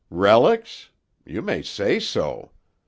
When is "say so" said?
1.61-2.49